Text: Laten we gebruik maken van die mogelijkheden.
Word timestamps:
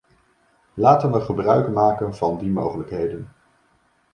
Laten 0.73 1.11
we 1.11 1.21
gebruik 1.21 1.69
maken 1.73 2.15
van 2.15 2.37
die 2.37 2.49
mogelijkheden. 2.49 3.29